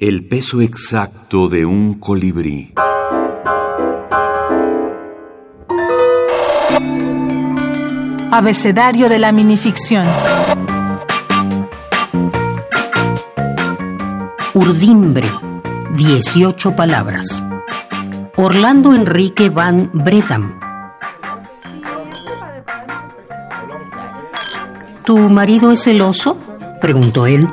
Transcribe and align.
El 0.00 0.24
peso 0.28 0.60
exacto 0.60 1.48
de 1.48 1.66
un 1.66 1.94
colibrí. 1.94 2.72
Abecedario 8.30 9.08
de 9.08 9.18
la 9.18 9.32
minificción. 9.32 10.06
Urdimbre, 14.54 15.28
18 15.96 16.76
palabras. 16.76 17.42
Orlando 18.36 18.94
Enrique 18.94 19.50
Van 19.50 19.90
Bredam. 19.92 20.60
¿Tu 25.04 25.18
marido 25.18 25.72
es 25.72 25.82
celoso? 25.82 26.38
preguntó 26.80 27.26
él. 27.26 27.48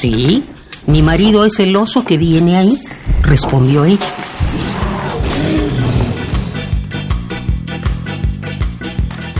Sí, 0.00 0.44
mi 0.86 1.02
marido 1.02 1.44
es 1.44 1.60
el 1.60 1.76
oso 1.76 2.06
que 2.06 2.16
viene 2.16 2.56
ahí, 2.56 2.78
respondió 3.20 3.84
ella. 3.84 4.06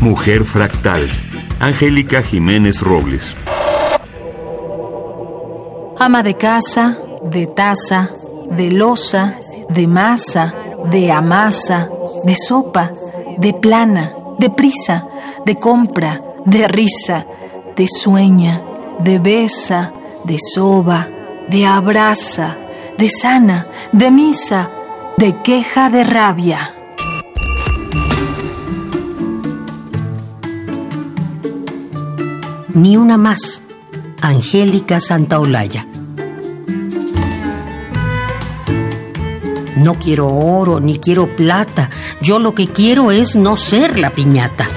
Mujer 0.02 0.45
fractal. 0.45 1.09
Angélica 1.61 2.21
Jiménez 2.21 2.83
Robles. 2.83 3.35
Ama 5.99 6.23
de 6.23 6.35
casa, 6.35 6.99
de 7.24 7.47
taza, 7.47 8.11
de 8.51 8.71
losa, 8.71 9.37
de 9.71 9.87
masa, 9.87 10.55
de 10.93 11.11
amasa, 11.11 11.88
de 12.27 12.35
sopa, 12.37 12.93
de 13.38 13.55
plana, 13.55 14.13
de 14.38 14.51
prisa, 14.51 15.07
de 15.47 15.55
compra, 15.55 16.21
de 16.45 16.69
risa, 16.69 17.24
de 17.74 17.87
sueña, 17.88 18.61
de 18.99 19.19
besa, 19.19 19.95
de 20.24 20.37
soba, 20.55 21.06
de 21.48 21.66
abraza, 21.66 22.56
de 22.98 23.09
sana, 23.09 23.66
de 23.92 24.10
misa, 24.10 24.71
de 25.16 25.37
queja, 25.43 25.90
de 25.90 26.04
rabia. 26.04 26.74
Ni 32.74 32.96
una 32.96 33.16
más. 33.16 33.62
Angélica 34.21 35.01
Santaolalla. 35.01 35.87
No 39.77 39.95
quiero 39.95 40.29
oro 40.29 40.79
ni 40.79 40.99
quiero 40.99 41.34
plata. 41.37 41.90
Yo 42.21 42.38
lo 42.38 42.55
que 42.55 42.68
quiero 42.68 43.10
es 43.10 43.34
no 43.34 43.57
ser 43.57 43.99
la 43.99 44.10
piñata. 44.10 44.68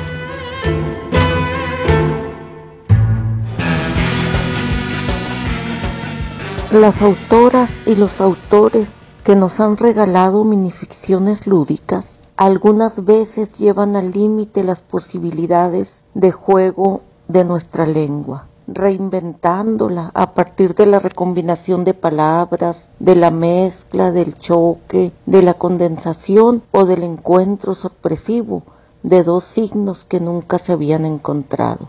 Las 6.73 7.03
autoras 7.03 7.83
y 7.85 7.95
los 7.95 8.19
autores 8.19 8.93
que 9.23 9.35
nos 9.35 9.59
han 9.59 9.77
regalado 9.77 10.43
minificciones 10.43 11.45
lúdicas 11.45 12.19
algunas 12.35 13.05
veces 13.05 13.53
llevan 13.53 13.95
al 13.95 14.09
límite 14.09 14.63
las 14.63 14.81
posibilidades 14.81 16.03
de 16.15 16.31
juego 16.31 17.01
de 17.27 17.45
nuestra 17.45 17.85
lengua 17.85 18.47
reinventándola 18.65 20.09
a 20.15 20.33
partir 20.33 20.73
de 20.73 20.87
la 20.87 20.97
recombinación 20.97 21.83
de 21.83 21.93
palabras, 21.93 22.89
de 22.97 23.17
la 23.17 23.29
mezcla, 23.29 24.09
del 24.09 24.33
choque, 24.33 25.11
de 25.27 25.43
la 25.43 25.53
condensación 25.53 26.63
o 26.71 26.85
del 26.85 27.03
encuentro 27.03 27.75
sorpresivo 27.75 28.63
de 29.03 29.21
dos 29.21 29.43
signos 29.43 30.05
que 30.05 30.19
nunca 30.19 30.57
se 30.57 30.71
habían 30.71 31.05
encontrado. 31.05 31.87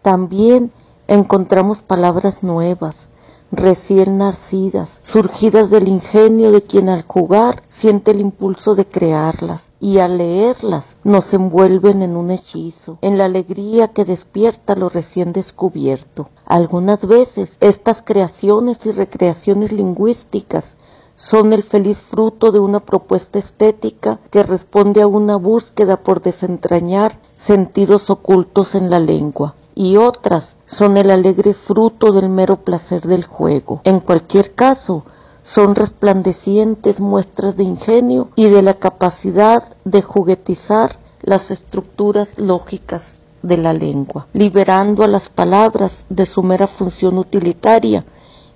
También 0.00 0.70
encontramos 1.08 1.82
palabras 1.82 2.44
nuevas, 2.44 3.08
recién 3.52 4.18
nacidas, 4.18 5.00
surgidas 5.02 5.70
del 5.70 5.88
ingenio 5.88 6.52
de 6.52 6.62
quien 6.62 6.88
al 6.88 7.02
jugar 7.02 7.62
siente 7.68 8.12
el 8.12 8.20
impulso 8.20 8.74
de 8.74 8.86
crearlas 8.86 9.72
y 9.80 9.98
al 9.98 10.18
leerlas 10.18 10.96
nos 11.04 11.32
envuelven 11.34 12.02
en 12.02 12.16
un 12.16 12.30
hechizo, 12.30 12.98
en 13.00 13.18
la 13.18 13.24
alegría 13.24 13.88
que 13.88 14.04
despierta 14.04 14.76
lo 14.76 14.88
recién 14.88 15.32
descubierto. 15.32 16.28
Algunas 16.44 17.06
veces 17.06 17.56
estas 17.60 18.02
creaciones 18.02 18.78
y 18.84 18.90
recreaciones 18.90 19.72
lingüísticas 19.72 20.76
son 21.20 21.52
el 21.52 21.62
feliz 21.62 22.00
fruto 22.00 22.50
de 22.50 22.58
una 22.58 22.80
propuesta 22.80 23.38
estética 23.38 24.20
que 24.30 24.42
responde 24.42 25.02
a 25.02 25.06
una 25.06 25.36
búsqueda 25.36 25.98
por 25.98 26.22
desentrañar 26.22 27.20
sentidos 27.36 28.08
ocultos 28.08 28.74
en 28.74 28.88
la 28.88 28.98
lengua 28.98 29.54
y 29.74 29.98
otras 29.98 30.56
son 30.64 30.96
el 30.96 31.10
alegre 31.10 31.52
fruto 31.52 32.12
del 32.12 32.30
mero 32.30 32.56
placer 32.56 33.02
del 33.02 33.24
juego. 33.24 33.82
En 33.84 34.00
cualquier 34.00 34.54
caso, 34.54 35.04
son 35.44 35.74
resplandecientes 35.74 37.00
muestras 37.00 37.54
de 37.56 37.64
ingenio 37.64 38.28
y 38.34 38.48
de 38.48 38.62
la 38.62 38.74
capacidad 38.74 39.76
de 39.84 40.00
juguetizar 40.00 40.98
las 41.20 41.50
estructuras 41.50 42.30
lógicas 42.38 43.20
de 43.42 43.58
la 43.58 43.74
lengua, 43.74 44.26
liberando 44.32 45.04
a 45.04 45.08
las 45.08 45.28
palabras 45.28 46.06
de 46.08 46.24
su 46.24 46.42
mera 46.42 46.66
función 46.66 47.18
utilitaria 47.18 48.04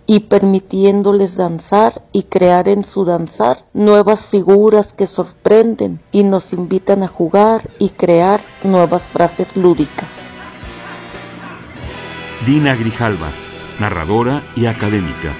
y 0.06 0.20
permitiéndoles 0.20 1.36
danzar 1.36 2.02
y 2.12 2.24
crear 2.24 2.68
en 2.68 2.84
su 2.84 3.04
danzar 3.04 3.64
nuevas 3.72 4.26
figuras 4.26 4.92
que 4.92 5.06
sorprenden 5.06 6.00
y 6.12 6.24
nos 6.24 6.52
invitan 6.52 7.02
a 7.02 7.08
jugar 7.08 7.70
y 7.78 7.90
crear 7.90 8.40
nuevas 8.62 9.02
frases 9.02 9.56
lúdicas. 9.56 10.10
Dina 12.46 12.74
Grijalva, 12.74 13.30
narradora 13.80 14.42
y 14.54 14.66
académica. 14.66 15.32